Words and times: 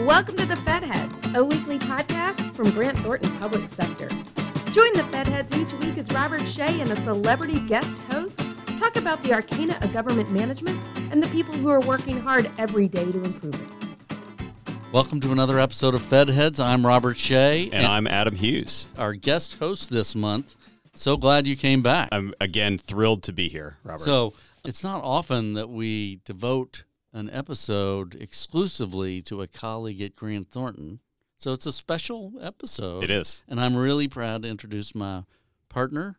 Welcome 0.00 0.36
to 0.36 0.44
the 0.44 0.56
Fed 0.56 0.82
Heads, 0.82 1.26
a 1.34 1.42
weekly 1.42 1.78
podcast 1.78 2.54
from 2.54 2.70
Grant 2.70 2.98
Thornton 2.98 3.34
Public 3.38 3.66
Sector. 3.66 4.08
Join 4.70 4.92
the 4.92 5.02
Fed 5.10 5.26
Heads 5.26 5.56
each 5.56 5.72
week 5.74 5.96
as 5.96 6.12
Robert 6.12 6.46
Shea 6.46 6.80
and 6.82 6.90
a 6.92 6.96
celebrity 6.96 7.60
guest 7.60 7.98
host 8.10 8.40
talk 8.76 8.96
about 8.96 9.22
the 9.22 9.32
arcana 9.32 9.78
of 9.80 9.94
government 9.94 10.30
management 10.30 10.78
and 11.10 11.22
the 11.22 11.28
people 11.28 11.54
who 11.54 11.70
are 11.70 11.80
working 11.80 12.20
hard 12.20 12.50
every 12.58 12.88
day 12.88 13.10
to 13.10 13.24
improve 13.24 13.54
it. 13.54 14.66
Welcome 14.92 15.18
to 15.20 15.32
another 15.32 15.58
episode 15.58 15.94
of 15.94 16.02
Fed 16.02 16.28
Heads. 16.28 16.60
I'm 16.60 16.86
Robert 16.86 17.16
Shea. 17.16 17.70
And, 17.72 17.86
I'm 17.86 18.06
Adam 18.06 18.34
Hughes. 18.36 18.88
our 18.98 19.14
guest 19.14 19.54
host 19.54 19.88
this 19.88 20.14
month. 20.14 20.56
So 20.92 21.16
glad 21.16 21.46
you 21.46 21.56
came 21.56 21.80
back. 21.82 22.10
I'm 22.12 22.34
again 22.38 22.76
thrilled 22.76 23.22
to 23.24 23.32
be 23.32 23.48
here, 23.48 23.78
Robert. 23.82 24.00
So 24.00 24.34
it's 24.62 24.84
not 24.84 25.02
often 25.02 25.54
that 25.54 25.70
we 25.70 26.20
devote 26.26 26.84
an 27.16 27.30
episode 27.30 28.14
exclusively 28.20 29.22
to 29.22 29.40
a 29.40 29.46
colleague 29.46 30.02
at 30.02 30.14
Grant 30.14 30.50
Thornton. 30.50 31.00
So 31.38 31.52
it's 31.52 31.66
a 31.66 31.72
special 31.72 32.32
episode. 32.40 33.04
it 33.04 33.10
is. 33.10 33.42
And 33.48 33.60
I'm 33.60 33.74
really 33.76 34.06
proud 34.08 34.42
to 34.42 34.48
introduce 34.48 34.94
my 34.94 35.24
partner 35.68 36.18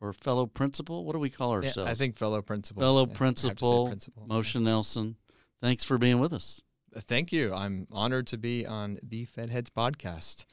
or 0.00 0.12
fellow 0.12 0.46
principal. 0.46 1.04
What 1.04 1.12
do 1.12 1.18
we 1.18 1.30
call 1.30 1.50
Yeah, 1.50 1.68
ourselves? 1.68 1.90
I 1.90 1.94
think 1.94 2.16
fellow 2.16 2.40
principal. 2.42 2.80
fellow 2.82 3.06
Yeah, 3.06 3.14
I 3.20 3.24
have 3.24 3.34
to 3.34 3.40
say 3.40 3.48
principal, 3.48 3.86
principal. 3.86 4.26
Moshe 4.26 4.60
Nelson. 4.60 5.16
Thanks 5.62 5.84
for 5.84 5.98
being 5.98 6.20
with 6.20 6.32
us. 6.32 6.60
Uh, 6.94 7.00
Thank 7.00 7.32
you. 7.32 7.54
I'm 7.54 7.86
honored 7.92 8.26
to 8.28 8.38
be 8.38 8.66
on 8.66 8.98
the 9.02 9.24
Fed 9.26 9.50
Heads 9.50 9.70
podcast. 9.70 10.44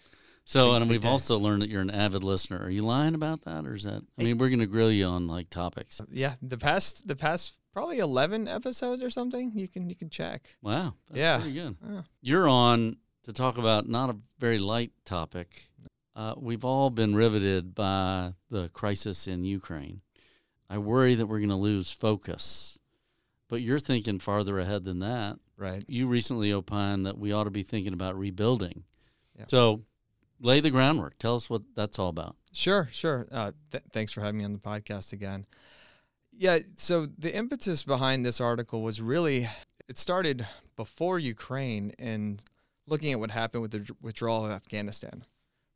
So, 0.43 0.73
and 0.73 0.90
we've 0.90 1.05
also 1.05 1.38
learned 1.38 1.62
that 1.62 1.70
you're 1.70 1.81
an 1.81 1.91
avid 1.91 2.23
listener. 2.23 2.62
Are 2.63 2.70
you 2.70 2.81
lying 2.81 3.13
about 3.15 3.43
that, 3.43 3.65
or 3.65 3.76
is 3.76 3.84
that? 3.84 4.03
I 4.20 4.23
mean, 4.23 4.38
we're 4.38 4.49
going 4.49 4.59
to 4.59 4.65
grill 4.65 4.91
you 4.91 5.05
on 5.05 5.27
like 5.27 5.49
topics. 5.49 6.01
Yeah, 6.12 6.34
the 6.41 6.57
past 6.57 7.07
the 7.07 7.15
past 7.15 7.55
probably 7.73 7.99
11 7.99 8.48
episodes 8.48 9.02
or 9.03 9.09
something. 9.09 9.52
You 9.55 9.67
can 9.67 9.89
you 9.89 9.95
can 9.95 10.09
check. 10.09 10.55
Wow, 10.62 10.93
that's 11.09 11.17
Yeah. 11.20 11.38
pretty 11.38 11.53
good. 11.53 11.77
Yeah. 11.89 12.02
You're 12.21 12.48
on 12.48 12.98
to 13.23 13.34
talk 13.34 13.57
about 13.57 13.88
not 13.88 14.09
a 14.09 14.17
very 14.39 14.57
light 14.59 14.91
topic. 15.05 15.70
Uh, 16.15 16.34
we've 16.37 16.65
all 16.65 16.90
been 16.90 17.15
riveted 17.15 17.73
by 17.73 18.34
the 18.49 18.68
crisis 18.70 19.27
in 19.27 19.46
Ukraine. 19.46 20.01
I 20.70 20.77
worry 20.77 21.15
that 21.15 21.26
we're 21.27 21.40
going 21.40 21.49
to 21.49 21.55
lose 21.55 21.91
focus, 21.91 22.77
but 23.48 23.62
you're 23.62 23.79
thinking 23.79 24.20
farther 24.20 24.59
ahead 24.59 24.84
than 24.85 24.99
that. 24.99 25.37
Right. 25.57 25.85
You 25.87 26.07
recently 26.07 26.51
opined 26.51 27.05
that 27.05 27.18
we 27.18 27.31
ought 27.31 27.43
to 27.46 27.51
be 27.51 27.63
thinking 27.63 27.93
about 27.93 28.18
rebuilding. 28.18 28.84
Yeah. 29.37 29.46
So, 29.48 29.84
lay 30.41 30.59
the 30.59 30.70
groundwork. 30.71 31.18
Tell 31.20 31.35
us 31.35 31.49
what 31.49 31.62
that's 31.76 31.99
all 31.99 32.09
about. 32.09 32.35
Sure, 32.51 32.90
sure. 32.91 33.27
Uh, 33.31 33.51
th- 33.71 33.84
thanks 33.93 34.12
for 34.12 34.21
having 34.21 34.40
me 34.40 34.46
on 34.46 34.53
the 34.53 34.59
podcast 34.59 35.13
again. 35.13 35.46
Yeah, 36.41 36.57
so 36.75 37.05
the 37.05 37.31
impetus 37.35 37.84
behind 37.84 38.25
this 38.25 38.41
article 38.41 38.81
was 38.81 38.99
really 38.99 39.47
it 39.87 39.99
started 39.99 40.47
before 40.75 41.20
Ukraine 41.20 41.91
and 41.99 42.41
looking 42.87 43.11
at 43.11 43.20
what 43.20 43.29
happened 43.29 43.61
with 43.61 43.70
the 43.70 43.93
withdrawal 44.01 44.45
of 44.45 44.51
Afghanistan. 44.51 45.23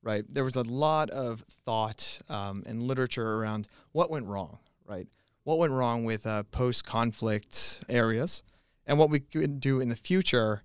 Right, 0.02 0.25
there 0.27 0.43
was 0.43 0.55
a 0.55 0.63
lot 0.63 1.11
of 1.11 1.41
thought 1.66 2.17
um, 2.30 2.63
and 2.66 2.81
literature 2.81 3.36
around 3.36 3.67
what 3.91 4.09
went 4.09 4.25
wrong. 4.25 4.58
Right, 4.88 5.08
what 5.43 5.59
went 5.59 5.71
wrong 5.71 6.03
with 6.03 6.25
uh, 6.25 6.41
post-conflict 6.49 7.83
areas, 7.88 8.41
and 8.88 8.97
what 8.97 9.11
we 9.11 9.19
could 9.19 9.59
do 9.59 9.81
in 9.81 9.89
the 9.89 9.95
future 9.95 10.63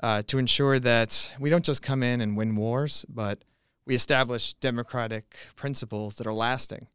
uh, 0.00 0.22
to 0.22 0.38
ensure 0.38 0.80
that 0.80 1.32
we 1.38 1.50
don't 1.50 1.64
just 1.64 1.82
come 1.82 2.02
in 2.02 2.20
and 2.20 2.36
win 2.36 2.56
wars, 2.56 3.06
but 3.08 3.44
we 3.84 3.94
establish 3.94 4.54
democratic 4.54 5.36
principles 5.54 6.16
that 6.16 6.26
are 6.26 6.34
lasting 6.34 6.88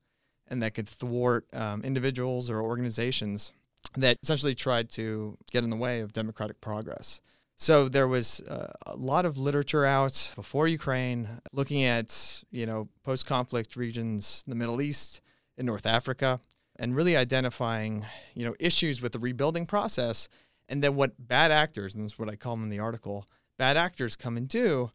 and 0.52 0.62
that 0.62 0.76
could 0.76 0.88
thwart 0.88 1.48
um, 1.54 1.82
individuals 1.82 2.52
or 2.52 2.62
organizations 2.62 3.54
that 3.96 4.18
essentially 4.22 4.54
tried 4.54 4.90
to 4.92 5.38
get 5.50 5.64
in 5.64 5.72
the 5.72 5.76
way 5.76 6.02
of 6.02 6.14
democratic 6.14 6.62
progress. 6.62 7.22
So 7.56 7.88
there 7.90 8.08
was 8.08 8.42
uh, 8.42 8.74
a 8.86 8.96
lot 8.96 9.26
of 9.26 9.38
literature 9.38 9.86
out 9.86 10.34
before 10.36 10.68
Ukraine 10.68 11.28
looking 11.54 11.84
at, 11.84 12.44
you 12.52 12.66
know, 12.66 12.90
post-conflict 13.04 13.76
regions 13.76 14.44
in 14.46 14.52
the 14.52 14.56
Middle 14.56 14.82
East, 14.82 15.22
in 15.58 15.66
North 15.66 15.86
Africa, 15.86 16.40
and 16.78 16.96
really 16.96 17.16
identifying, 17.16 18.06
you 18.34 18.46
know, 18.46 18.56
issues 18.60 19.02
with 19.02 19.14
the 19.14 19.20
rebuilding 19.20 19.66
process 19.66 20.28
and 20.68 20.84
then 20.84 20.96
what 20.96 21.12
bad 21.18 21.52
actors, 21.52 21.96
and 21.96 22.04
this 22.04 22.14
is 22.14 22.20
what 22.20 22.30
I 22.30 22.36
call 22.36 22.56
them 22.56 22.64
in 22.64 22.70
the 22.70 22.80
article, 22.80 23.26
bad 23.58 23.78
actors 23.78 24.16
come 24.16 24.38
and 24.38 24.48
do 24.48 24.92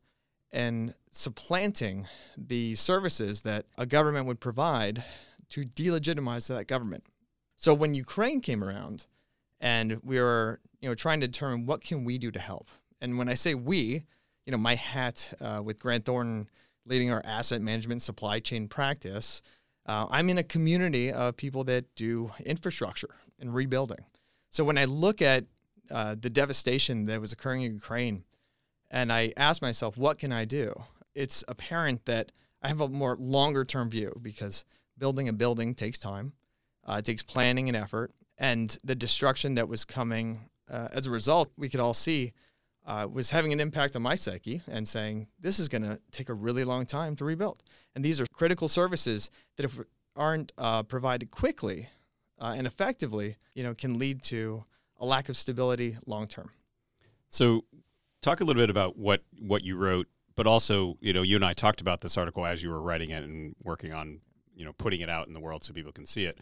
and 0.53 0.95
supplanting 1.13 2.07
the 2.37 2.75
services 2.75 3.43
that 3.43 3.67
a 3.79 3.87
government 3.87 4.27
would 4.27 4.41
provide 4.41 5.05
to 5.51 5.63
delegitimize 5.65 6.49
that 6.49 6.67
government. 6.67 7.05
So 7.57 7.73
when 7.73 7.95
Ukraine 7.95 8.41
came 8.41 8.63
around 8.63 9.07
and 9.61 9.99
we 10.03 10.19
were, 10.21 10.61
you 10.81 10.89
know, 10.89 10.95
trying 10.95 11.21
to 11.21 11.27
determine 11.27 11.67
what 11.67 11.83
can 11.83 12.05
we 12.05 12.19
do 12.19 12.31
to 12.31 12.39
help. 12.39 12.69
And 13.01 13.19
when 13.19 13.29
I 13.29 13.35
say 13.35 13.55
we, 13.55 14.03
you 14.45 14.53
know, 14.53 14.59
my 14.59 14.75
hat 14.75 15.33
uh, 15.41 15.61
with 15.65 15.81
Grant 15.81 16.05
Thornton 16.05 16.49
leading 16.85 17.11
our 17.11 17.23
asset 17.25 17.61
management 17.61 18.03
supply 18.03 18.41
chain 18.41 18.69
practice, 18.69 19.43
uh, 19.87 20.07
I'm 20.11 20.29
in 20.29 20.39
a 20.39 20.43
community 20.43 21.13
of 21.13 21.37
people 21.37 21.65
that 21.65 21.95
do 21.95 22.33
infrastructure 22.45 23.15
and 23.39 23.55
rebuilding. 23.55 24.05
So 24.51 24.65
when 24.65 24.79
I 24.79 24.85
look 24.85 25.23
at 25.23 25.45
uh, 25.91 26.17
the 26.19 26.31
devastation 26.31 27.07
that 27.07 27.21
was 27.21 27.33
occurring 27.33 27.63
in 27.63 27.75
Ukraine, 27.75 28.25
and 28.91 29.13
I 29.13 29.33
ask 29.37 29.63
myself, 29.63 29.97
what 29.97 30.19
can 30.19 30.33
I 30.33 30.45
do? 30.45 30.73
It's 31.15 31.45
apparent 31.49 32.05
that 32.07 32.33
I 32.63 32.69
have 32.69 32.81
a 32.81 32.89
more 32.89 33.17
longer 33.19 33.65
term 33.65 33.91
view 33.91 34.19
because 34.23 34.65
building 34.99 35.29
a 35.29 35.33
building 35.33 35.75
takes 35.75 35.99
time, 35.99 36.33
uh, 36.85 36.97
it 36.99 37.05
takes 37.05 37.23
planning 37.23 37.69
and 37.69 37.77
effort, 37.77 38.13
and 38.39 38.77
the 38.85 38.95
destruction 38.95 39.55
that 39.55 39.69
was 39.69 39.85
coming 39.85 40.49
uh, 40.71 40.89
as 40.93 41.07
a 41.07 41.11
result, 41.11 41.51
we 41.57 41.69
could 41.69 41.81
all 41.81 41.95
see, 41.95 42.33
uh, 42.87 43.07
was 43.11 43.31
having 43.31 43.53
an 43.53 43.61
impact 43.61 43.97
on 43.97 44.03
my 44.03 44.15
psyche 44.15 44.61
and 44.69 44.87
saying, 44.87 45.27
this 45.41 45.59
is 45.59 45.69
going 45.69 45.83
to 45.83 46.01
take 46.13 46.29
a 46.29 46.35
really 46.35 46.65
long 46.65 46.87
time 46.87 47.17
to 47.17 47.25
rebuild. 47.25 47.63
And 47.95 48.05
these 48.05 48.21
are 48.21 48.27
critical 48.33 48.69
services 48.69 49.31
that, 49.57 49.65
if 49.65 49.79
aren't 50.17 50.53
uh, 50.57 50.83
provided 50.83 51.31
quickly 51.31 51.89
uh, 52.39 52.55
and 52.57 52.67
effectively, 52.67 53.37
you 53.55 53.63
know, 53.63 53.75
can 53.75 53.99
lead 53.99 54.23
to 54.23 54.65
a 54.99 55.07
lack 55.07 55.29
of 55.29 55.37
stability 55.37 55.97
long 56.07 56.27
term. 56.27 56.51
So, 57.29 57.65
talk 58.23 58.41
a 58.41 58.45
little 58.45 58.63
bit 58.63 58.71
about 58.71 58.97
what 58.97 59.23
what 59.39 59.63
you 59.63 59.77
wrote, 59.77 60.07
but 60.35 60.47
also, 60.47 60.97
you 61.01 61.13
know, 61.13 61.23
you 61.23 61.37
and 61.37 61.45
I 61.45 61.53
talked 61.53 61.81
about 61.81 62.01
this 62.01 62.17
article 62.17 62.47
as 62.47 62.63
you 62.63 62.71
were 62.71 62.81
writing 62.81 63.11
it 63.11 63.23
and 63.25 63.55
working 63.63 63.93
on, 63.93 64.21
you 64.57 64.65
know, 64.65 64.73
putting 64.73 65.01
it 65.01 65.09
out 65.09 65.29
in 65.29 65.33
the 65.33 65.41
world 65.41 65.63
so 65.63 65.73
people 65.73 65.93
can 65.93 66.07
see 66.07 66.25
it. 66.25 66.39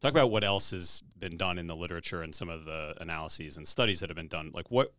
Talk 0.00 0.10
about 0.10 0.30
what 0.30 0.44
else 0.44 0.72
has 0.72 1.02
been 1.18 1.38
done 1.38 1.56
in 1.56 1.66
the 1.66 1.76
literature 1.76 2.20
and 2.22 2.34
some 2.34 2.50
of 2.50 2.66
the 2.66 2.94
analyses 3.00 3.56
and 3.56 3.66
studies 3.66 4.00
that 4.00 4.10
have 4.10 4.16
been 4.16 4.28
done. 4.28 4.50
Like 4.52 4.70
what 4.70 4.92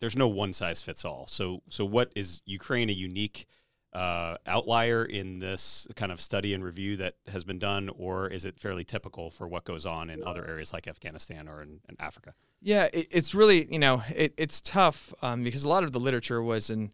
there's 0.00 0.16
no 0.16 0.26
one 0.26 0.52
size 0.52 0.82
fits 0.82 1.04
all. 1.04 1.26
So 1.28 1.62
so 1.68 1.84
what 1.84 2.10
is 2.16 2.42
Ukraine 2.46 2.88
a 2.88 2.92
unique 2.92 3.46
uh, 3.92 4.36
outlier 4.46 5.04
in 5.04 5.40
this 5.40 5.88
kind 5.96 6.12
of 6.12 6.20
study 6.20 6.54
and 6.54 6.62
review 6.62 6.96
that 6.96 7.14
has 7.28 7.44
been 7.44 7.58
done, 7.58 7.90
or 7.96 8.28
is 8.28 8.44
it 8.44 8.58
fairly 8.58 8.84
typical 8.84 9.30
for 9.30 9.48
what 9.48 9.64
goes 9.64 9.84
on 9.84 10.10
in 10.10 10.22
other 10.22 10.46
areas 10.46 10.72
like 10.72 10.86
Afghanistan 10.86 11.48
or 11.48 11.62
in, 11.62 11.80
in 11.88 11.96
Africa? 11.98 12.34
Yeah, 12.60 12.88
it, 12.92 13.08
it's 13.10 13.34
really 13.34 13.70
you 13.70 13.78
know 13.78 14.02
it, 14.14 14.34
it's 14.36 14.60
tough 14.60 15.12
um, 15.22 15.44
because 15.44 15.64
a 15.64 15.68
lot 15.68 15.84
of 15.84 15.92
the 15.92 16.00
literature 16.00 16.42
was 16.42 16.70
in 16.70 16.92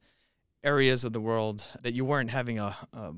areas 0.64 1.04
of 1.04 1.12
the 1.12 1.20
world 1.20 1.64
that 1.82 1.92
you 1.92 2.04
weren't 2.04 2.30
having 2.30 2.58
a 2.58 2.76
a, 2.92 3.12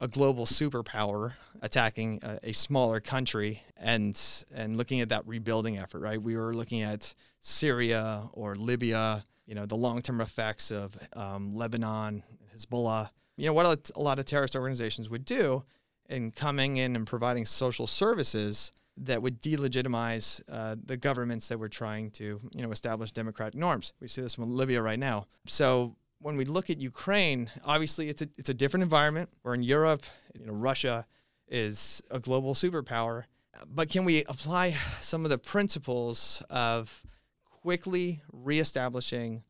a 0.00 0.08
global 0.08 0.46
superpower 0.46 1.34
attacking 1.62 2.20
a, 2.22 2.38
a 2.44 2.52
smaller 2.52 3.00
country 3.00 3.62
and 3.76 4.20
and 4.54 4.76
looking 4.76 5.00
at 5.00 5.10
that 5.10 5.26
rebuilding 5.26 5.78
effort. 5.78 6.00
Right, 6.00 6.20
we 6.20 6.36
were 6.36 6.54
looking 6.54 6.82
at 6.82 7.14
Syria 7.40 8.28
or 8.32 8.56
Libya. 8.56 9.24
You 9.46 9.54
know 9.54 9.66
the 9.66 9.76
long 9.76 10.00
term 10.00 10.20
effects 10.20 10.70
of 10.70 10.96
um, 11.14 11.54
Lebanon, 11.54 12.22
Hezbollah. 12.54 13.10
You 13.36 13.46
know 13.46 13.52
what 13.52 13.66
a, 13.66 13.98
a 13.98 14.02
lot 14.02 14.18
of 14.18 14.24
terrorist 14.24 14.56
organizations 14.56 15.10
would 15.10 15.24
do 15.24 15.64
in 16.08 16.30
coming 16.30 16.76
in 16.78 16.96
and 16.96 17.06
providing 17.06 17.46
social 17.46 17.86
services 17.86 18.72
that 18.96 19.22
would 19.22 19.40
delegitimize 19.40 20.42
uh, 20.50 20.76
the 20.84 20.96
governments 20.96 21.48
that 21.48 21.58
were 21.58 21.68
trying 21.68 22.10
to, 22.10 22.38
you 22.52 22.62
know, 22.62 22.70
establish 22.70 23.12
democratic 23.12 23.58
norms. 23.58 23.94
We 24.00 24.08
see 24.08 24.20
this 24.20 24.36
in 24.36 24.56
Libya 24.56 24.82
right 24.82 24.98
now. 24.98 25.26
So 25.46 25.96
when 26.20 26.36
we 26.36 26.44
look 26.44 26.70
at 26.70 26.80
Ukraine, 26.80 27.50
obviously 27.64 28.08
it's 28.08 28.22
a 28.22 28.28
it's 28.36 28.48
a 28.48 28.54
different 28.54 28.82
environment. 28.82 29.30
We're 29.42 29.54
in 29.54 29.62
Europe. 29.62 30.04
You 30.38 30.46
know, 30.46 30.52
Russia 30.52 31.06
is 31.48 32.02
a 32.10 32.20
global 32.20 32.54
superpower. 32.54 33.24
But 33.66 33.90
can 33.90 34.04
we 34.04 34.24
apply 34.24 34.76
some 35.00 35.24
of 35.24 35.30
the 35.30 35.38
principles 35.38 36.42
of 36.48 37.02
quickly 37.44 38.20
reestablishing 38.32 39.42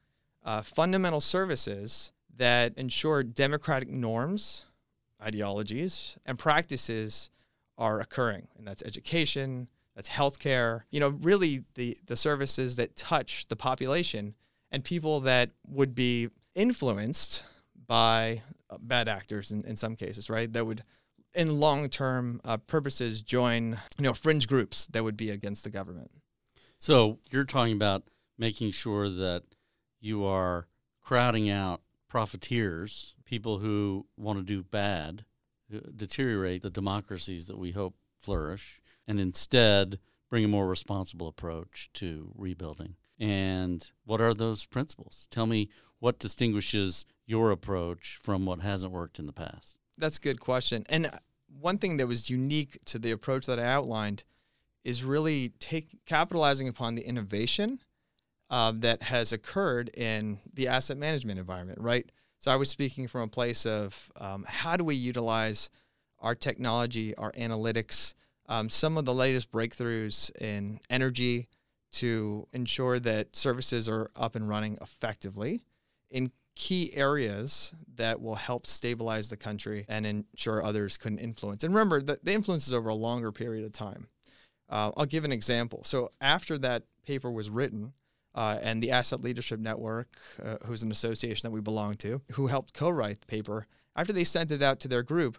uh, 0.45 0.63
fundamental 0.63 1.21
services 1.21 2.13
that 2.37 2.73
ensure 2.79 3.23
democratic 3.23 3.91
norms, 3.91 4.65
ideologies, 5.23 6.17
and 6.25 6.39
practices 6.39 7.31
are 7.77 8.01
occurring, 8.01 8.49
and 8.57 8.67
that's 8.67 8.83
education, 8.83 9.69
that's 9.95 10.09
healthcare. 10.09 10.83
You 10.91 11.01
know, 11.01 11.11
really 11.21 11.65
the 11.75 11.97
the 12.07 12.17
services 12.17 12.77
that 12.77 12.97
touch 12.97 13.49
the 13.49 13.57
population 13.57 14.35
and 14.73 14.85
people 14.85 15.21
that 15.21 15.51
would 15.69 15.95
be 15.95 16.31
influenced 16.55 17.45
by 17.87 18.43
uh, 18.69 18.79
bad 18.81 19.09
actors 19.09 19.51
in, 19.51 19.65
in 19.65 19.77
some 19.77 19.97
cases, 19.97 20.31
right? 20.31 20.53
That 20.53 20.67
would, 20.67 20.85
in 21.35 21.59
long 21.61 21.89
term 21.89 22.41
uh, 22.45 22.57
purposes, 22.59 23.23
join 23.23 23.79
you 23.99 24.05
know 24.05 24.15
fringe 24.15 24.47
groups 24.47 24.87
that 24.87 25.05
would 25.05 25.17
be 25.17 25.31
against 25.31 25.65
the 25.65 25.71
government. 25.71 26.11
So 26.79 27.19
you're 27.31 27.45
talking 27.45 27.75
about 27.75 28.05
making 28.39 28.71
sure 28.71 29.09
that 29.09 29.43
you 30.01 30.25
are 30.25 30.67
crowding 31.03 31.51
out 31.51 31.83
profiteers, 32.09 33.15
people 33.25 33.59
who 33.59 34.07
want 34.17 34.39
to 34.39 34.45
do 34.45 34.63
bad, 34.63 35.25
deteriorate 35.97 36.63
the 36.63 36.71
democracies 36.71 37.47
that 37.47 37.59
we 37.59 37.73
hope 37.73 37.95
flourish, 38.19 38.81
and 39.07 39.21
instead 39.21 39.99
bring 40.29 40.45
a 40.45 40.49
more 40.49 40.67
responsible 40.67 41.29
approach 41.29 41.91
to 41.95 42.33
rebuilding. 42.35 42.97
And 43.19 43.89
what 44.05 44.21
are 44.21 44.33
those 44.33 44.65
principles? 44.65 45.29
Tell 45.31 45.47
me 45.47 45.69
what 46.01 46.19
distinguishes 46.19 47.05
your 47.27 47.53
approach 47.53 48.19
from 48.23 48.45
what 48.45 48.61
hasn't 48.61 48.93
worked 48.93 49.19
in 49.19 49.27
the 49.27 49.33
past. 49.33 49.79
That's 49.97 50.19
a 50.19 50.21
good 50.21 50.41
question. 50.41 50.85
And 50.89 51.07
uh, 51.07 51.11
one 51.61 51.79
thing 51.79 51.99
that 51.99 52.09
was 52.09 52.29
unique 52.29 52.79
to 52.87 52.99
the 52.99 53.13
approach 53.13 53.47
that 53.47 53.61
I 53.61 53.65
outlined 53.65 54.25
is 54.83 55.05
really 55.05 55.51
take 55.61 56.05
capitalizing 56.07 56.69
upon 56.69 56.95
the 56.95 57.03
innovation 57.03 57.81
uh, 58.49 58.73
that 58.77 59.03
has 59.03 59.33
occurred 59.33 59.91
in 59.91 60.41
the 60.53 60.69
asset 60.69 60.97
management 60.97 61.39
environment, 61.39 61.79
right? 61.81 62.11
So 62.41 62.51
I 62.51 62.57
was 62.57 62.71
speaking 62.71 63.07
from 63.07 63.23
a 63.23 63.29
place 63.29 63.67
of 63.67 64.11
um, 64.19 64.45
how 64.49 64.77
do 64.77 64.85
we 64.85 64.95
utilize 64.95 65.71
our 66.19 66.35
technology, 66.35 67.15
our 67.17 67.33
analytics, 67.33 68.15
um, 68.49 68.69
some 68.69 68.97
of 68.97 69.05
the 69.05 69.15
latest 69.15 69.53
breakthroughs 69.53 70.35
in 70.41 70.81
energy 70.89 71.49
to 71.93 72.47
ensure 72.53 72.99
that 73.01 73.37
services 73.37 73.89
are 73.89 74.09
up 74.17 74.35
and 74.37 74.49
running 74.49 74.79
effectively 74.81 75.63
in 76.11 76.31
key 76.57 76.93
areas 76.95 77.73
that 77.97 78.21
will 78.21 78.35
help 78.35 78.67
stabilize 78.67 79.29
the 79.29 79.37
country 79.37 79.87
and 79.89 80.05
ensure 80.05 80.63
others 80.63 80.97
couldn't 80.97 81.19
influence. 81.19 81.65
And 81.65 81.75
remember, 81.75 82.03
the, 82.03 82.19
the 82.23 82.33
influence 82.33 82.67
is 82.67 82.75
over 82.75 82.89
a 82.89 82.95
longer 82.95 83.33
period 83.33 83.65
of 83.65 83.73
time. 83.73 84.09
Uh, 84.69 84.93
I'll 84.97 85.07
give 85.07 85.25
an 85.25 85.33
example. 85.33 85.83
So 85.85 86.13
after 86.21 86.59
that 86.59 86.85
paper 87.07 87.31
was 87.31 87.51
written, 87.51 87.93
uh, 88.35 88.59
and 88.63 88.83
the 88.83 88.93
Asset 88.93 89.23
Leadership 89.23 89.59
Network, 89.59 90.17
uh, 90.43 90.57
who's 90.65 90.83
an 90.83 90.93
association 90.93 91.49
that 91.49 91.55
we 91.55 91.61
belong 91.61 91.97
to, 91.97 92.21
who 92.33 92.47
helped 92.47 92.75
co-write 92.75 93.21
the 93.21 93.27
paper, 93.27 93.67
after 93.97 94.13
they 94.13 94.25
sent 94.25 94.51
it 94.51 94.63
out 94.63 94.79
to 94.81 94.89
their 94.89 95.03
group, 95.03 95.39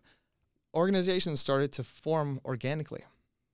organizations 0.73 1.39
started 1.39 1.71
to 1.73 1.83
form 1.83 2.39
organically. 2.43 3.03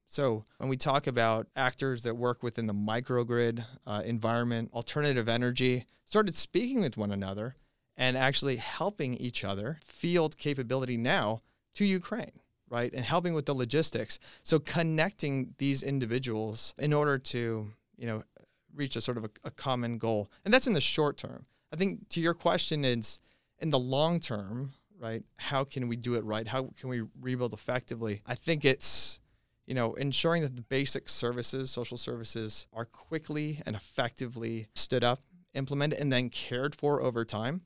So 0.07 0.44
when 0.57 0.69
we 0.69 0.77
talk 0.77 1.06
about 1.07 1.48
actors 1.56 2.04
that 2.04 2.15
work 2.15 2.42
within 2.42 2.65
the 2.65 2.74
microgrid 2.74 3.65
uh, 3.86 4.01
environment, 4.06 4.71
alternative 4.74 5.27
energy, 5.27 5.86
started 6.06 6.36
speaking 6.36 6.81
with 6.81 6.98
one 6.98 7.12
another 7.12 7.56
and 7.98 8.18
actually 8.18 8.56
helping 8.56 9.15
each 9.15 9.44
other 9.44 9.80
field 9.83 10.38
capability 10.38 10.98
now 10.98 11.42
to 11.75 11.86
Ukraine 11.86 12.39
right? 12.69 12.94
And 12.94 13.06
helping 13.06 13.33
with 13.33 13.45
the 13.45 13.54
logistics. 13.54 14.19
So 14.44 14.59
connecting 14.59 15.54
these 15.57 15.83
individuals 15.83 16.74
in 16.77 16.94
order 16.94 17.18
to, 17.18 17.68
you 17.98 18.07
know, 18.07 18.24
reach 18.75 18.95
a 18.95 19.01
sort 19.01 19.18
of 19.18 19.25
a, 19.25 19.30
a, 19.45 19.51
common 19.51 19.98
goal. 19.98 20.30
And 20.45 20.53
that's 20.53 20.68
in 20.68 20.74
the 20.74 20.81
short 20.81 21.18
term. 21.18 21.45
I 21.71 21.75
think 21.75 22.10
to 22.10 22.21
your 22.21 22.33
question 22.33 22.86
is 22.86 23.19
in 23.60 23.69
the 23.69 23.80
long 23.80 24.19
term, 24.19 24.74
right? 25.00 25.24
How 25.38 25.63
can 25.63 25.88
we 25.88 25.95
do 25.95 26.15
it 26.15 26.24
right? 26.24 26.48
How 26.48 26.69
can 26.80 26.89
we 26.89 27.03
rebuild 27.19 27.53
effectively? 27.53 28.21
I 28.25 28.36
think 28.36 28.65
it's, 28.65 29.19
you 29.67 29.75
know, 29.75 29.93
ensuring 29.93 30.41
that 30.41 30.55
the 30.55 30.63
basic 30.63 31.07
services, 31.09 31.69
social 31.69 31.97
services, 31.97 32.67
are 32.73 32.85
quickly 32.85 33.61
and 33.65 33.75
effectively 33.75 34.67
stood 34.73 35.03
up, 35.03 35.21
implemented, 35.53 35.99
and 35.99 36.11
then 36.11 36.29
cared 36.29 36.73
for 36.73 37.01
over 37.01 37.23
time 37.23 37.61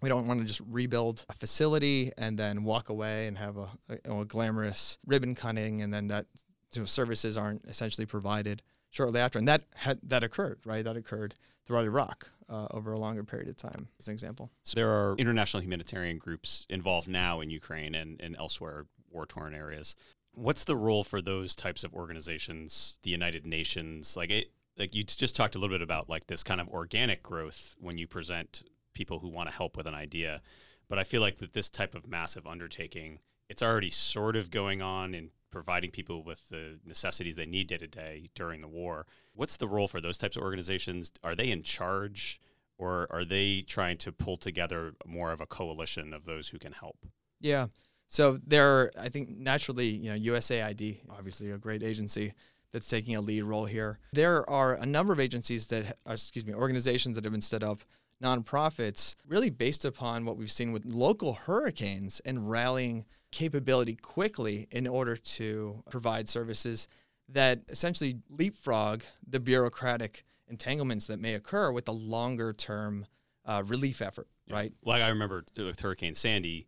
we 0.00 0.08
don't 0.08 0.26
want 0.26 0.40
to 0.40 0.46
just 0.46 0.62
rebuild 0.68 1.24
a 1.28 1.34
facility 1.34 2.10
and 2.16 2.38
then 2.38 2.64
walk 2.64 2.88
away 2.88 3.26
and 3.26 3.36
have 3.38 3.56
a, 3.56 3.68
a, 3.88 4.20
a 4.20 4.24
glamorous 4.24 4.98
ribbon 5.06 5.34
cutting 5.34 5.82
and 5.82 5.92
then 5.92 6.08
that 6.08 6.26
you 6.74 6.80
know, 6.80 6.86
services 6.86 7.36
aren't 7.36 7.64
essentially 7.66 8.06
provided 8.06 8.62
shortly 8.90 9.20
after. 9.20 9.38
And 9.38 9.48
that 9.48 9.64
had, 9.74 9.98
that 10.04 10.24
occurred, 10.24 10.60
right? 10.64 10.84
That 10.84 10.96
occurred 10.96 11.34
throughout 11.64 11.84
Iraq 11.84 12.28
uh, 12.48 12.66
over 12.70 12.92
a 12.92 12.98
longer 12.98 13.24
period 13.24 13.48
of 13.48 13.56
time, 13.56 13.88
as 13.98 14.08
an 14.08 14.14
example. 14.14 14.50
So 14.64 14.76
there 14.76 14.90
are 14.90 15.14
international 15.18 15.62
humanitarian 15.62 16.18
groups 16.18 16.66
involved 16.68 17.08
now 17.08 17.40
in 17.40 17.50
Ukraine 17.50 17.94
and, 17.94 18.20
and 18.20 18.36
elsewhere, 18.36 18.86
war 19.10 19.26
torn 19.26 19.54
areas. 19.54 19.94
What's 20.32 20.64
the 20.64 20.76
role 20.76 21.04
for 21.04 21.20
those 21.20 21.54
types 21.54 21.84
of 21.84 21.92
organizations, 21.94 22.98
the 23.02 23.10
United 23.10 23.46
Nations? 23.46 24.16
Like 24.16 24.30
it, 24.30 24.52
like 24.78 24.94
you 24.94 25.02
just 25.04 25.36
talked 25.36 25.54
a 25.54 25.58
little 25.58 25.74
bit 25.74 25.82
about 25.82 26.08
like 26.08 26.26
this 26.26 26.42
kind 26.42 26.60
of 26.60 26.68
organic 26.68 27.22
growth 27.22 27.76
when 27.78 27.98
you 27.98 28.06
present 28.06 28.62
people 28.94 29.18
who 29.18 29.28
want 29.28 29.48
to 29.48 29.54
help 29.54 29.76
with 29.76 29.86
an 29.86 29.94
idea. 29.94 30.40
But 30.88 30.98
I 30.98 31.04
feel 31.04 31.20
like 31.20 31.40
with 31.40 31.52
this 31.52 31.70
type 31.70 31.94
of 31.94 32.08
massive 32.08 32.46
undertaking, 32.46 33.20
it's 33.48 33.62
already 33.62 33.90
sort 33.90 34.36
of 34.36 34.50
going 34.50 34.82
on 34.82 35.14
in 35.14 35.30
providing 35.50 35.90
people 35.90 36.22
with 36.22 36.48
the 36.48 36.78
necessities 36.84 37.36
they 37.36 37.46
need 37.46 37.66
day 37.66 37.76
to 37.76 37.86
day 37.86 38.30
during 38.34 38.60
the 38.60 38.68
war. 38.68 39.06
What's 39.34 39.56
the 39.56 39.68
role 39.68 39.88
for 39.88 40.00
those 40.00 40.18
types 40.18 40.36
of 40.36 40.42
organizations? 40.42 41.12
Are 41.22 41.34
they 41.34 41.50
in 41.50 41.62
charge 41.62 42.40
or 42.78 43.06
are 43.10 43.24
they 43.24 43.62
trying 43.62 43.98
to 43.98 44.12
pull 44.12 44.36
together 44.36 44.94
more 45.04 45.32
of 45.32 45.40
a 45.40 45.46
coalition 45.46 46.14
of 46.14 46.24
those 46.24 46.48
who 46.48 46.58
can 46.58 46.72
help? 46.72 47.06
Yeah. 47.40 47.66
So 48.10 48.40
there, 48.44 48.66
are, 48.66 48.92
I 48.98 49.08
think 49.08 49.30
naturally, 49.30 49.88
you 49.88 50.10
know, 50.10 50.34
USAID, 50.34 50.98
obviously 51.10 51.52
a 51.52 51.58
great 51.58 51.84
agency 51.84 52.34
that's 52.72 52.88
taking 52.88 53.14
a 53.14 53.20
lead 53.20 53.44
role 53.44 53.64
here. 53.64 54.00
There 54.12 54.48
are 54.50 54.74
a 54.74 54.84
number 54.84 55.12
of 55.12 55.20
agencies 55.20 55.68
that, 55.68 55.96
uh, 56.06 56.12
excuse 56.12 56.44
me, 56.44 56.52
organizations 56.52 57.14
that 57.14 57.24
have 57.24 57.32
been 57.32 57.40
stood 57.40 57.62
up 57.62 57.82
nonprofits, 58.22 59.14
really 59.28 59.48
based 59.48 59.84
upon 59.84 60.24
what 60.24 60.36
we've 60.36 60.50
seen 60.50 60.72
with 60.72 60.84
local 60.84 61.34
hurricanes 61.34 62.20
and 62.24 62.50
rallying 62.50 63.06
capability 63.30 63.94
quickly 63.94 64.66
in 64.72 64.88
order 64.88 65.16
to 65.16 65.82
provide 65.88 66.28
services 66.28 66.88
that 67.28 67.60
essentially 67.68 68.18
leapfrog 68.28 69.02
the 69.26 69.38
bureaucratic 69.38 70.24
entanglements 70.48 71.06
that 71.06 71.20
may 71.20 71.34
occur 71.34 71.70
with 71.70 71.86
a 71.88 71.92
longer 71.92 72.52
term 72.52 73.06
uh, 73.46 73.62
relief 73.66 74.02
effort, 74.02 74.26
yeah. 74.46 74.54
right? 74.54 74.72
Like 74.84 75.00
I 75.00 75.08
remember 75.08 75.44
with 75.56 75.78
Hurricane 75.78 76.14
Sandy, 76.14 76.66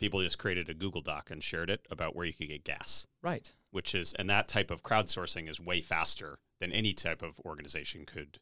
people 0.00 0.22
just 0.22 0.38
created 0.38 0.68
a 0.68 0.74
Google 0.74 1.02
Doc 1.02 1.30
and 1.30 1.42
shared 1.42 1.70
it 1.70 1.86
about 1.90 2.16
where 2.16 2.26
you 2.26 2.32
could 2.32 2.48
get 2.48 2.64
gas. 2.64 3.06
Right. 3.22 3.52
Which 3.70 3.94
is, 3.94 4.12
and 4.14 4.28
that 4.30 4.48
type 4.48 4.70
of 4.70 4.82
crowdsourcing 4.82 5.48
is 5.48 5.60
way 5.60 5.80
faster 5.80 6.38
than 6.58 6.72
any 6.72 6.94
type 6.94 7.22
of 7.22 7.38
organization 7.44 8.04
could 8.06 8.38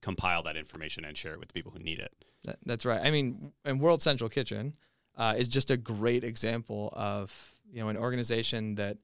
compile 0.00 0.42
that 0.44 0.56
information 0.56 1.04
and 1.04 1.16
share 1.18 1.34
it 1.34 1.40
with 1.40 1.48
the 1.48 1.54
people 1.54 1.72
who 1.72 1.80
need 1.80 1.98
it. 1.98 2.12
That, 2.44 2.56
that's 2.64 2.86
right. 2.86 3.00
I 3.02 3.10
mean, 3.10 3.52
and 3.64 3.80
World 3.80 4.00
Central 4.00 4.30
Kitchen 4.30 4.72
uh, 5.16 5.34
is 5.36 5.48
just 5.48 5.70
a 5.70 5.76
great 5.76 6.24
example 6.24 6.90
of 6.94 7.54
you 7.70 7.80
know 7.80 7.88
an 7.88 7.96
organization 7.96 8.76
that 8.76 8.96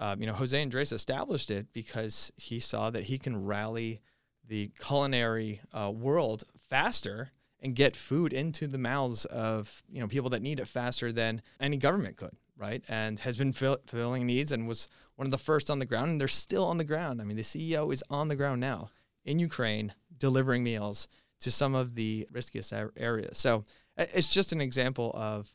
um, 0.00 0.20
you 0.20 0.26
know 0.26 0.32
Jose 0.32 0.60
Andres 0.60 0.90
established 0.90 1.50
it 1.50 1.72
because 1.72 2.32
he 2.36 2.58
saw 2.58 2.90
that 2.90 3.04
he 3.04 3.18
can 3.18 3.44
rally 3.44 4.00
the 4.48 4.72
culinary 4.80 5.60
uh, 5.72 5.90
world 5.94 6.44
faster 6.68 7.30
and 7.64 7.74
get 7.74 7.96
food 7.96 8.34
into 8.34 8.68
the 8.68 8.78
mouths 8.78 9.24
of 9.24 9.82
you 9.90 9.98
know 9.98 10.06
people 10.06 10.30
that 10.30 10.42
need 10.42 10.60
it 10.60 10.68
faster 10.68 11.10
than 11.10 11.40
any 11.58 11.78
government 11.78 12.16
could, 12.16 12.36
right? 12.56 12.84
And 12.88 13.18
has 13.20 13.36
been 13.36 13.54
fill- 13.54 13.80
filling 13.86 14.26
needs 14.26 14.52
and 14.52 14.68
was 14.68 14.86
one 15.16 15.26
of 15.26 15.30
the 15.32 15.38
first 15.38 15.70
on 15.70 15.78
the 15.78 15.86
ground, 15.86 16.10
and 16.10 16.20
they're 16.20 16.28
still 16.28 16.64
on 16.66 16.76
the 16.76 16.84
ground. 16.84 17.20
I 17.20 17.24
mean, 17.24 17.38
the 17.38 17.42
CEO 17.42 17.92
is 17.92 18.04
on 18.10 18.28
the 18.28 18.36
ground 18.36 18.60
now 18.60 18.90
in 19.24 19.38
Ukraine 19.38 19.94
delivering 20.18 20.62
meals 20.62 21.08
to 21.40 21.50
some 21.50 21.74
of 21.74 21.94
the 21.94 22.28
riskiest 22.32 22.72
areas. 22.96 23.38
So 23.38 23.64
it's 23.96 24.26
just 24.26 24.52
an 24.52 24.60
example 24.60 25.10
of 25.14 25.52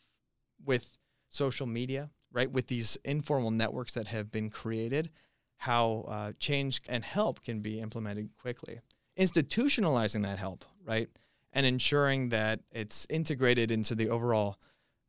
with 0.66 0.98
social 1.30 1.68
media, 1.68 2.10
right? 2.32 2.52
With 2.52 2.68
these 2.68 2.98
informal 3.06 3.52
networks 3.52 3.94
that 3.94 4.08
have 4.08 4.32
been 4.32 4.50
created, 4.50 5.12
how 5.58 6.06
uh, 6.08 6.32
change 6.40 6.82
and 6.90 7.04
help 7.04 7.44
can 7.44 7.60
be 7.60 7.80
implemented 7.80 8.30
quickly. 8.42 8.80
Institutionalizing 9.18 10.24
that 10.24 10.40
help, 10.40 10.66
right? 10.86 11.10
And 11.52 11.66
ensuring 11.66 12.30
that 12.30 12.60
it's 12.72 13.08
integrated 13.10 13.72
into 13.72 13.96
the 13.96 14.10
overall 14.10 14.58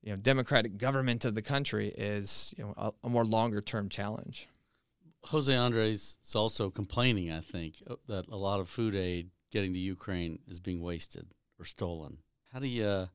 you 0.03 0.11
know, 0.11 0.17
democratic 0.17 0.79
government 0.79 1.25
of 1.25 1.35
the 1.35 1.43
country 1.43 1.89
is 1.89 2.55
you 2.57 2.65
know, 2.65 2.75
a, 2.77 2.93
a 3.05 3.09
more 3.09 3.25
longer 3.25 3.61
term 3.61 3.89
challenge. 3.89 4.49
Jose 5.27 5.55
Andres 5.55 6.19
is 6.25 6.35
also 6.35 6.71
complaining, 6.71 7.31
I 7.31 7.41
think, 7.41 7.83
uh, 7.89 7.97
that 8.09 8.27
a 8.29 8.37
lot 8.37 8.61
of 8.61 8.69
food 8.69 8.95
aid 8.95 9.31
getting 9.51 9.73
to 9.75 9.79
Ukraine 9.79 10.39
is 10.49 10.61
being 10.61 10.81
wasted 10.81 11.27
or 11.59 11.65
stolen. 11.65 12.19
How 12.53 12.59
do 12.59 12.67
you 12.67 13.09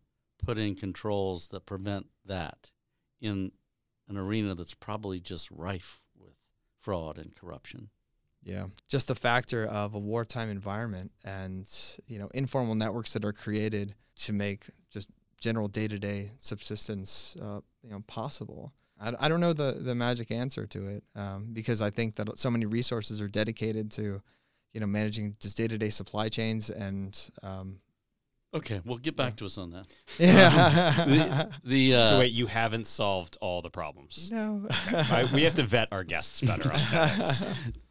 put 0.43 0.57
in 0.57 0.75
controls 0.75 1.47
that 1.47 1.65
prevent 1.65 2.07
that 2.25 2.71
in 3.19 3.51
an 4.07 4.17
arena 4.17 4.53
that's 4.53 4.75
probably 4.75 5.19
just 5.19 5.49
rife 5.49 6.01
with 6.15 6.35
fraud 6.79 7.17
and 7.17 7.35
corruption? 7.35 7.89
Yeah, 8.45 8.67
just 8.87 9.07
the 9.07 9.15
factor 9.15 9.65
of 9.65 9.95
a 9.95 9.99
wartime 9.99 10.49
environment 10.51 11.11
and 11.23 11.69
you 12.07 12.19
know 12.19 12.29
informal 12.33 12.75
networks 12.75 13.13
that 13.13 13.25
are 13.25 13.33
created 13.33 13.95
to 14.17 14.33
make 14.33 14.67
just 14.91 15.09
general 15.41 15.67
day-to-day 15.67 16.31
subsistence 16.37 17.35
uh, 17.41 17.59
you 17.83 17.89
know 17.89 18.03
possible. 18.07 18.71
I, 19.01 19.13
I 19.19 19.29
don't 19.29 19.39
know 19.39 19.53
the 19.53 19.73
the 19.73 19.95
magic 19.95 20.31
answer 20.31 20.67
to 20.67 20.87
it 20.87 21.03
um, 21.15 21.49
because 21.53 21.81
I 21.81 21.89
think 21.89 22.15
that 22.15 22.37
so 22.37 22.49
many 22.49 22.65
resources 22.65 23.19
are 23.19 23.27
dedicated 23.27 23.91
to, 23.93 24.21
you 24.73 24.79
know, 24.79 24.87
managing 24.87 25.35
just 25.39 25.57
day 25.57 25.67
to 25.67 25.77
day 25.77 25.89
supply 25.89 26.29
chains 26.29 26.69
and. 26.69 27.17
Um, 27.43 27.79
okay, 28.53 28.79
well, 28.85 28.97
get 28.97 29.15
back 29.15 29.33
yeah. 29.33 29.37
to 29.37 29.45
us 29.45 29.57
on 29.57 29.71
that. 29.71 29.87
Yeah. 30.19 30.93
Um, 30.97 31.09
the, 31.09 31.49
the 31.63 31.95
uh, 31.95 32.09
so 32.09 32.19
wait, 32.19 32.31
you 32.31 32.45
haven't 32.45 32.87
solved 32.87 33.37
all 33.41 33.61
the 33.61 33.71
problems. 33.71 34.29
No, 34.31 34.67
I, 34.71 35.29
we 35.33 35.43
have 35.43 35.55
to 35.55 35.63
vet 35.63 35.91
our 35.91 36.03
guests 36.03 36.41
better 36.41 36.71
on 36.71 36.79
that. 36.91 37.47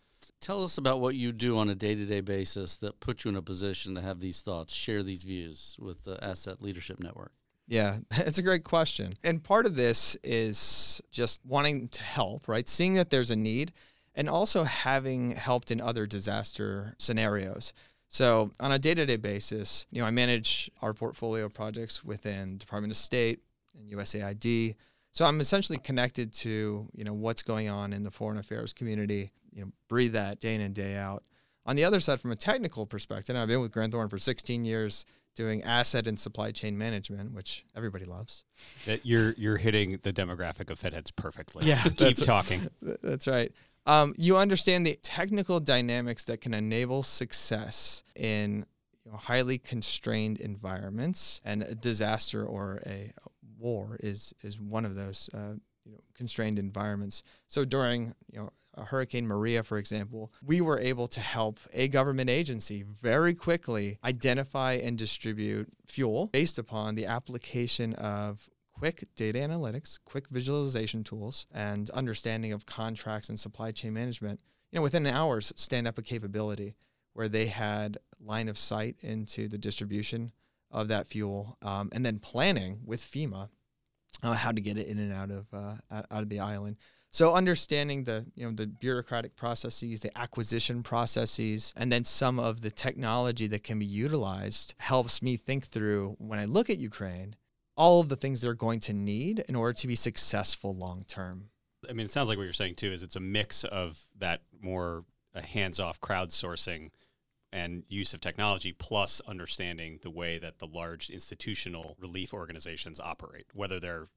Tell 0.44 0.62
us 0.62 0.76
about 0.76 1.00
what 1.00 1.14
you 1.14 1.32
do 1.32 1.56
on 1.56 1.70
a 1.70 1.74
day 1.74 1.94
to 1.94 2.04
day 2.04 2.20
basis 2.20 2.76
that 2.76 3.00
puts 3.00 3.24
you 3.24 3.30
in 3.30 3.36
a 3.36 3.40
position 3.40 3.94
to 3.94 4.02
have 4.02 4.20
these 4.20 4.42
thoughts, 4.42 4.74
share 4.74 5.02
these 5.02 5.24
views 5.24 5.74
with 5.80 6.04
the 6.04 6.22
Asset 6.22 6.60
Leadership 6.60 7.00
Network. 7.00 7.32
Yeah, 7.66 7.96
it's 8.10 8.36
a 8.36 8.42
great 8.42 8.62
question. 8.62 9.14
And 9.22 9.42
part 9.42 9.64
of 9.64 9.74
this 9.74 10.18
is 10.22 11.00
just 11.10 11.40
wanting 11.46 11.88
to 11.88 12.02
help, 12.02 12.46
right? 12.46 12.68
Seeing 12.68 12.92
that 12.96 13.08
there's 13.08 13.30
a 13.30 13.36
need 13.36 13.72
and 14.14 14.28
also 14.28 14.64
having 14.64 15.30
helped 15.30 15.70
in 15.70 15.80
other 15.80 16.06
disaster 16.06 16.94
scenarios. 16.98 17.72
So, 18.08 18.50
on 18.60 18.70
a 18.70 18.78
day 18.78 18.92
to 18.92 19.06
day 19.06 19.16
basis, 19.16 19.86
you 19.90 20.02
know, 20.02 20.06
I 20.06 20.10
manage 20.10 20.70
our 20.82 20.92
portfolio 20.92 21.48
projects 21.48 22.04
within 22.04 22.58
Department 22.58 22.92
of 22.92 22.98
State 22.98 23.40
and 23.78 23.90
USAID. 23.90 24.74
So, 25.10 25.24
I'm 25.24 25.40
essentially 25.40 25.78
connected 25.78 26.34
to, 26.34 26.86
you 26.94 27.04
know, 27.04 27.14
what's 27.14 27.40
going 27.40 27.70
on 27.70 27.94
in 27.94 28.02
the 28.04 28.10
foreign 28.10 28.36
affairs 28.36 28.74
community, 28.74 29.32
you 29.54 29.64
know, 29.64 29.72
breathe 29.88 30.12
that 30.12 30.40
day 30.40 30.54
in 30.54 30.60
and 30.60 30.74
day 30.74 30.96
out. 30.96 31.24
On 31.66 31.76
the 31.76 31.84
other 31.84 32.00
side, 32.00 32.20
from 32.20 32.32
a 32.32 32.36
technical 32.36 32.84
perspective, 32.84 33.36
I've 33.36 33.48
been 33.48 33.62
with 33.62 33.72
Grant 33.72 33.92
Thornton 33.92 34.10
for 34.10 34.18
16 34.18 34.64
years 34.64 35.06
doing 35.34 35.62
asset 35.64 36.06
and 36.06 36.18
supply 36.18 36.52
chain 36.52 36.76
management, 36.76 37.32
which 37.32 37.64
everybody 37.74 38.04
loves. 38.04 38.44
That 38.86 39.04
you're 39.04 39.32
you're 39.36 39.56
hitting 39.56 39.98
the 40.02 40.12
demographic 40.12 40.70
of 40.70 40.80
FedHeads 40.80 41.14
perfectly. 41.14 41.66
Yeah, 41.66 41.82
keep 41.82 42.16
talking. 42.16 42.68
That's 43.02 43.26
right. 43.26 43.52
Um, 43.86 44.14
you 44.16 44.36
understand 44.36 44.86
the 44.86 44.98
technical 45.02 45.60
dynamics 45.60 46.24
that 46.24 46.40
can 46.40 46.54
enable 46.54 47.02
success 47.02 48.02
in 48.14 48.64
you 49.04 49.12
know, 49.12 49.18
highly 49.18 49.58
constrained 49.58 50.40
environments, 50.40 51.40
and 51.44 51.62
a 51.62 51.74
disaster 51.74 52.44
or 52.44 52.80
a 52.86 53.12
war 53.58 53.98
is 54.00 54.34
is 54.42 54.58
one 54.60 54.84
of 54.84 54.94
those 54.94 55.28
uh, 55.34 55.54
you 55.84 55.92
know, 55.92 56.00
constrained 56.14 56.58
environments. 56.58 57.22
So 57.48 57.64
during 57.64 58.14
you 58.30 58.40
know 58.40 58.50
Hurricane 58.76 59.26
Maria, 59.26 59.62
for 59.62 59.78
example, 59.78 60.32
we 60.42 60.60
were 60.60 60.78
able 60.78 61.06
to 61.08 61.20
help 61.20 61.60
a 61.72 61.88
government 61.88 62.30
agency 62.30 62.82
very 62.82 63.34
quickly 63.34 63.98
identify 64.04 64.72
and 64.74 64.98
distribute 64.98 65.68
fuel 65.86 66.28
based 66.32 66.58
upon 66.58 66.94
the 66.94 67.06
application 67.06 67.94
of 67.94 68.48
quick 68.72 69.06
data 69.14 69.38
analytics, 69.38 69.98
quick 70.04 70.28
visualization 70.28 71.04
tools, 71.04 71.46
and 71.52 71.90
understanding 71.90 72.52
of 72.52 72.66
contracts 72.66 73.28
and 73.28 73.38
supply 73.38 73.70
chain 73.70 73.92
management. 73.92 74.40
You 74.72 74.78
know, 74.78 74.82
within 74.82 75.06
hours, 75.06 75.52
stand 75.56 75.86
up 75.86 75.98
a 75.98 76.02
capability 76.02 76.74
where 77.12 77.28
they 77.28 77.46
had 77.46 77.98
line 78.20 78.48
of 78.48 78.58
sight 78.58 78.96
into 79.00 79.48
the 79.48 79.58
distribution 79.58 80.32
of 80.70 80.88
that 80.88 81.06
fuel, 81.06 81.56
um, 81.62 81.88
and 81.92 82.04
then 82.04 82.18
planning 82.18 82.80
with 82.84 83.00
FEMA 83.00 83.48
uh, 84.22 84.32
how 84.32 84.50
to 84.52 84.60
get 84.60 84.76
it 84.76 84.88
in 84.88 84.98
and 84.98 85.12
out 85.12 85.30
of 85.30 85.46
uh, 85.52 85.76
out 85.90 86.22
of 86.22 86.28
the 86.28 86.40
island. 86.40 86.76
So 87.14 87.32
understanding 87.32 88.02
the 88.02 88.26
you 88.34 88.44
know 88.44 88.50
the 88.50 88.66
bureaucratic 88.66 89.36
processes, 89.36 90.00
the 90.00 90.10
acquisition 90.18 90.82
processes, 90.82 91.72
and 91.76 91.92
then 91.92 92.02
some 92.02 92.40
of 92.40 92.60
the 92.60 92.72
technology 92.72 93.46
that 93.46 93.62
can 93.62 93.78
be 93.78 93.86
utilized 93.86 94.74
helps 94.78 95.22
me 95.22 95.36
think 95.36 95.68
through 95.68 96.16
when 96.18 96.40
I 96.40 96.46
look 96.46 96.70
at 96.70 96.78
Ukraine, 96.78 97.36
all 97.76 98.00
of 98.00 98.08
the 98.08 98.16
things 98.16 98.40
they're 98.40 98.52
going 98.52 98.80
to 98.80 98.92
need 98.92 99.44
in 99.48 99.54
order 99.54 99.74
to 99.74 99.86
be 99.86 99.94
successful 99.94 100.74
long 100.74 101.04
term. 101.06 101.50
I 101.88 101.92
mean, 101.92 102.06
it 102.06 102.10
sounds 102.10 102.28
like 102.28 102.36
what 102.36 102.44
you're 102.44 102.52
saying 102.52 102.74
too 102.74 102.90
is 102.90 103.04
it's 103.04 103.14
a 103.14 103.20
mix 103.20 103.62
of 103.62 104.08
that 104.18 104.40
more 104.60 105.04
uh, 105.36 105.40
hands-off 105.40 106.00
crowdsourcing 106.00 106.90
and 107.52 107.84
use 107.88 108.12
of 108.12 108.22
technology 108.22 108.72
plus 108.72 109.22
understanding 109.28 110.00
the 110.02 110.10
way 110.10 110.38
that 110.38 110.58
the 110.58 110.66
large 110.66 111.10
institutional 111.10 111.94
relief 112.00 112.34
organizations 112.34 112.98
operate 112.98 113.46
whether 113.52 113.78
they're 113.78 114.08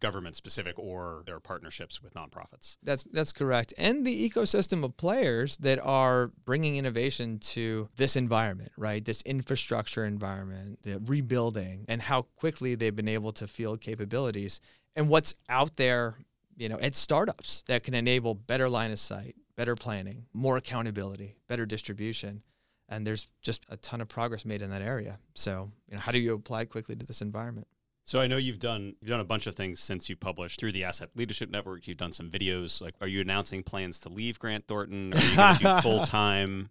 government 0.00 0.36
specific 0.36 0.78
or 0.78 1.22
their 1.26 1.40
partnerships 1.40 2.02
with 2.02 2.14
nonprofits. 2.14 2.76
That's 2.82 3.04
that's 3.04 3.32
correct. 3.32 3.72
And 3.78 4.04
the 4.04 4.28
ecosystem 4.28 4.84
of 4.84 4.96
players 4.96 5.56
that 5.58 5.78
are 5.78 6.32
bringing 6.44 6.76
innovation 6.76 7.38
to 7.38 7.88
this 7.96 8.16
environment, 8.16 8.72
right? 8.76 9.04
This 9.04 9.22
infrastructure 9.22 10.04
environment, 10.04 10.82
the 10.82 10.98
rebuilding 11.00 11.84
and 11.88 12.02
how 12.02 12.22
quickly 12.22 12.74
they've 12.74 12.96
been 12.96 13.08
able 13.08 13.32
to 13.32 13.46
field 13.46 13.80
capabilities 13.80 14.60
and 14.96 15.08
what's 15.08 15.34
out 15.48 15.76
there, 15.76 16.16
you 16.56 16.68
know, 16.68 16.78
at 16.80 16.94
startups 16.94 17.62
that 17.68 17.84
can 17.84 17.94
enable 17.94 18.34
better 18.34 18.68
line 18.68 18.90
of 18.90 18.98
sight, 18.98 19.36
better 19.56 19.76
planning, 19.76 20.26
more 20.32 20.56
accountability, 20.56 21.36
better 21.48 21.66
distribution 21.66 22.42
and 22.90 23.06
there's 23.06 23.28
just 23.40 23.64
a 23.68 23.76
ton 23.76 24.00
of 24.00 24.08
progress 24.08 24.44
made 24.44 24.62
in 24.62 24.70
that 24.70 24.82
area. 24.82 25.18
So, 25.34 25.70
you 25.88 25.94
know, 25.94 26.00
how 26.02 26.12
do 26.12 26.18
you 26.18 26.34
apply 26.34 26.64
quickly 26.64 26.96
to 26.96 27.06
this 27.06 27.22
environment? 27.22 27.68
So 28.04 28.20
I 28.20 28.26
know 28.26 28.38
you've 28.38 28.58
done 28.58 28.94
you've 29.00 29.10
done 29.10 29.20
a 29.20 29.24
bunch 29.24 29.46
of 29.46 29.54
things 29.54 29.80
since 29.80 30.08
you 30.08 30.16
published 30.16 30.58
through 30.58 30.72
the 30.72 30.84
Asset 30.84 31.10
Leadership 31.14 31.50
Network. 31.50 31.86
You've 31.86 31.98
done 31.98 32.12
some 32.12 32.30
videos. 32.30 32.82
Like, 32.82 32.94
are 33.00 33.06
you 33.06 33.20
announcing 33.20 33.62
plans 33.62 34.00
to 34.00 34.08
leave 34.08 34.38
Grant 34.38 34.66
Thornton? 34.66 35.12
Are 35.14 35.20
you 35.20 35.36
going 35.36 35.56
to 35.56 35.62
do 35.62 35.80
full 35.82 36.04
time? 36.06 36.70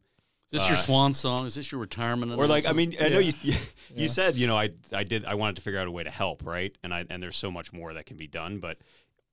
Is 0.51 0.53
this 0.53 0.65
uh, 0.65 0.67
your 0.69 0.77
swan 0.77 1.13
song? 1.13 1.45
Is 1.45 1.55
this 1.55 1.71
your 1.71 1.79
retirement? 1.79 2.31
Or 2.33 2.47
like, 2.47 2.67
I 2.67 2.73
mean, 2.73 2.95
I 2.99 3.03
yeah. 3.03 3.09
know 3.09 3.19
you 3.19 3.33
you, 3.43 3.55
yeah. 3.93 4.07
said 4.07 4.35
you 4.35 4.47
know 4.47 4.57
I 4.57 4.71
I 4.91 5.03
did 5.03 5.25
I 5.25 5.35
wanted 5.35 5.57
to 5.57 5.61
figure 5.61 5.79
out 5.79 5.87
a 5.87 5.91
way 5.91 6.03
to 6.03 6.09
help, 6.09 6.45
right? 6.45 6.75
And 6.83 6.93
I 6.93 7.05
and 7.09 7.21
there's 7.21 7.37
so 7.37 7.51
much 7.51 7.71
more 7.71 7.93
that 7.93 8.05
can 8.05 8.17
be 8.17 8.27
done, 8.27 8.57
but 8.59 8.77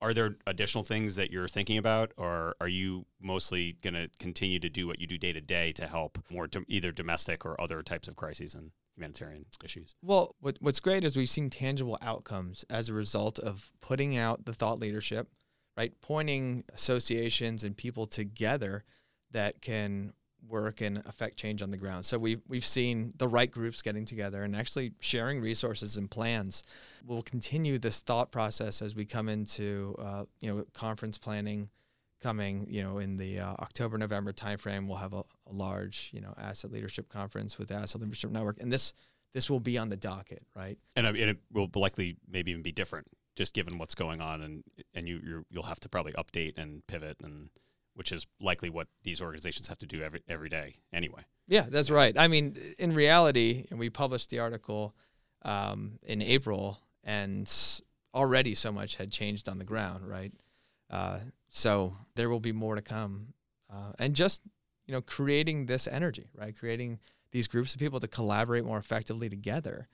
are 0.01 0.13
there 0.13 0.35
additional 0.45 0.83
things 0.83 1.15
that 1.15 1.31
you're 1.31 1.47
thinking 1.47 1.77
about 1.77 2.11
or 2.17 2.55
are 2.61 2.67
you 2.67 3.05
mostly 3.21 3.77
going 3.81 3.93
to 3.93 4.09
continue 4.19 4.59
to 4.59 4.69
do 4.69 4.87
what 4.87 4.99
you 4.99 5.07
do 5.07 5.17
day 5.17 5.33
to 5.33 5.41
day 5.41 5.71
to 5.73 5.87
help 5.87 6.19
more 6.29 6.47
do, 6.47 6.63
either 6.67 6.91
domestic 6.91 7.45
or 7.45 7.59
other 7.59 7.81
types 7.81 8.07
of 8.07 8.15
crises 8.15 8.53
and 8.53 8.71
humanitarian 8.97 9.45
issues. 9.63 9.93
Well, 10.01 10.35
what, 10.39 10.57
what's 10.59 10.79
great 10.79 11.03
is 11.03 11.15
we've 11.15 11.29
seen 11.29 11.49
tangible 11.49 11.97
outcomes 12.01 12.65
as 12.69 12.89
a 12.89 12.93
result 12.93 13.39
of 13.39 13.71
putting 13.79 14.17
out 14.17 14.45
the 14.45 14.53
thought 14.53 14.79
leadership, 14.79 15.29
right? 15.77 15.93
Pointing 16.01 16.63
associations 16.73 17.63
and 17.63 17.77
people 17.77 18.07
together 18.07 18.83
that 19.31 19.61
can 19.61 20.13
work 20.47 20.81
and 20.81 20.97
affect 21.05 21.37
change 21.37 21.61
on 21.61 21.71
the 21.71 21.77
ground. 21.77 22.05
So 22.05 22.17
we've 22.17 22.41
we've 22.47 22.65
seen 22.65 23.13
the 23.17 23.27
right 23.27 23.49
groups 23.49 23.81
getting 23.81 24.05
together 24.05 24.43
and 24.43 24.55
actually 24.55 24.93
sharing 24.99 25.41
resources 25.41 25.97
and 25.97 26.09
plans. 26.09 26.63
We'll 27.05 27.21
continue 27.21 27.77
this 27.77 28.01
thought 28.01 28.31
process 28.31 28.81
as 28.81 28.95
we 28.95 29.05
come 29.05 29.29
into 29.29 29.95
uh, 29.99 30.25
you 30.39 30.53
know 30.53 30.65
conference 30.73 31.17
planning 31.17 31.69
coming, 32.21 32.65
you 32.69 32.83
know, 32.83 32.97
in 32.97 33.17
the 33.17 33.39
uh, 33.39 33.53
October 33.59 33.97
November 33.97 34.33
timeframe, 34.33 34.87
we'll 34.87 34.97
have 34.97 35.13
a, 35.13 35.23
a, 35.47 35.53
large, 35.53 36.09
you 36.13 36.21
know, 36.21 36.33
asset 36.37 36.71
leadership 36.71 37.09
conference 37.09 37.57
with 37.57 37.69
the 37.69 37.75
Asset 37.75 38.01
Leadership 38.01 38.31
Network, 38.31 38.59
and 38.59 38.71
this 38.71 38.93
this 39.33 39.49
will 39.49 39.59
be 39.59 39.77
on 39.77 39.89
the 39.89 39.97
docket, 39.97 40.43
right? 40.55 40.77
And, 40.95 41.05
and 41.05 41.17
it 41.17 41.37
will 41.51 41.69
likely 41.75 42.17
maybe 42.27 42.51
even 42.51 42.63
be 42.63 42.71
different, 42.71 43.07
just 43.35 43.53
given 43.53 43.77
what's 43.77 43.95
going 43.95 44.21
on, 44.21 44.41
and 44.41 44.63
and 44.93 45.07
you 45.07 45.19
you 45.23 45.45
will 45.53 45.63
have 45.63 45.79
to 45.81 45.89
probably 45.89 46.13
update 46.13 46.57
and 46.57 46.85
pivot, 46.87 47.17
and 47.23 47.49
which 47.97 48.11
is 48.11 48.27
likely 48.39 48.69
what 48.69 48.87
these 49.03 49.21
organizations 49.21 49.67
have 49.67 49.79
to 49.79 49.87
do 49.87 50.03
every 50.03 50.21
every 50.29 50.49
day 50.49 50.75
anyway. 50.93 51.23
Yeah, 51.47 51.65
that's 51.67 51.89
right. 51.89 52.15
I 52.17 52.27
mean, 52.27 52.55
in 52.77 52.93
reality, 52.93 53.65
and 53.71 53.79
we 53.79 53.89
published 53.89 54.29
the 54.29 54.39
article 54.39 54.93
um, 55.43 55.97
in 56.03 56.21
April, 56.21 56.79
and 57.03 57.51
already 58.13 58.53
so 58.53 58.71
much 58.71 58.97
had 58.97 59.11
changed 59.11 59.49
on 59.49 59.57
the 59.57 59.63
ground, 59.63 60.07
right? 60.07 60.31
Uh, 60.89 61.19
so 61.49 61.95
there 62.15 62.29
will 62.29 62.39
be 62.39 62.51
more 62.51 62.75
to 62.75 62.81
come, 62.81 63.33
uh, 63.71 63.93
and 63.97 64.15
just 64.15 64.41
you 64.85 64.93
know, 64.93 65.01
creating 65.01 65.65
this 65.65 65.87
energy, 65.87 66.29
right? 66.35 66.57
Creating 66.57 66.99
these 67.31 67.47
groups 67.47 67.73
of 67.73 67.79
people 67.79 67.99
to 67.99 68.07
collaborate 68.07 68.63
more 68.63 68.77
effectively 68.77 69.29
together 69.29 69.87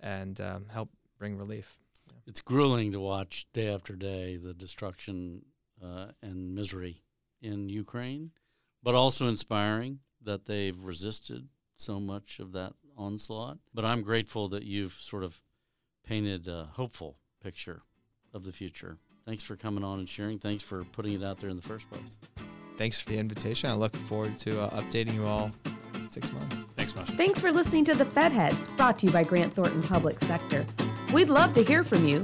and 0.00 0.40
um, 0.40 0.66
help 0.72 0.90
bring 1.18 1.36
relief. 1.36 1.78
Yeah. 2.08 2.18
It's 2.26 2.40
grueling 2.40 2.92
to 2.92 3.00
watch 3.00 3.46
day 3.52 3.72
after 3.72 3.94
day 3.94 4.36
the 4.36 4.54
destruction 4.54 5.42
uh, 5.82 6.06
and 6.22 6.54
misery 6.54 7.02
in 7.40 7.68
Ukraine, 7.68 8.30
but 8.82 8.94
also 8.94 9.28
inspiring 9.28 10.00
that 10.22 10.46
they've 10.46 10.80
resisted 10.82 11.48
so 11.76 11.98
much 11.98 12.38
of 12.38 12.52
that 12.52 12.74
onslaught. 12.96 13.58
But 13.72 13.84
I'm 13.84 14.02
grateful 14.02 14.48
that 14.50 14.64
you've 14.64 14.94
sort 14.94 15.24
of 15.24 15.40
painted 16.04 16.48
a 16.48 16.68
hopeful 16.72 17.18
picture 17.42 17.82
of 18.34 18.44
the 18.44 18.52
future 18.52 18.98
Thanks 19.30 19.42
for 19.42 19.54
coming 19.54 19.84
on 19.84 20.00
and 20.00 20.08
sharing. 20.08 20.38
Thanks 20.38 20.62
for 20.62 20.82
putting 20.84 21.14
it 21.14 21.22
out 21.22 21.38
there 21.38 21.50
in 21.50 21.56
the 21.56 21.62
first 21.62 21.88
place. 21.90 22.16
Thanks 22.76 22.98
for 22.98 23.10
the 23.10 23.18
invitation. 23.18 23.70
I 23.70 23.74
look 23.74 23.94
forward 23.94 24.36
to 24.38 24.62
uh, 24.62 24.80
updating 24.80 25.14
you 25.14 25.24
all 25.24 25.52
in 25.94 26.08
six 26.08 26.32
months. 26.32 26.56
Thanks 26.76 26.96
much. 26.96 27.10
Thanks 27.10 27.40
for 27.40 27.52
listening 27.52 27.84
to 27.84 27.94
the 27.94 28.04
Fed 28.04 28.32
Heads, 28.32 28.66
brought 28.68 28.98
to 29.00 29.06
you 29.06 29.12
by 29.12 29.22
Grant 29.22 29.54
Thornton 29.54 29.82
Public 29.82 30.18
Sector. 30.20 30.66
We'd 31.12 31.28
love 31.28 31.52
to 31.54 31.62
hear 31.62 31.84
from 31.84 32.08
you. 32.08 32.22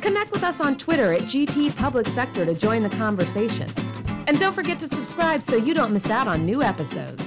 Connect 0.00 0.30
with 0.32 0.44
us 0.44 0.60
on 0.60 0.78
Twitter 0.78 1.12
at 1.12 1.22
GT 1.22 1.76
Public 1.76 2.06
Sector 2.06 2.46
to 2.46 2.54
join 2.54 2.82
the 2.82 2.90
conversation. 2.90 3.68
And 4.26 4.38
don't 4.40 4.52
forget 4.52 4.78
to 4.80 4.88
subscribe 4.88 5.42
so 5.42 5.56
you 5.56 5.74
don't 5.74 5.92
miss 5.92 6.10
out 6.10 6.26
on 6.28 6.44
new 6.44 6.62
episodes. 6.62 7.25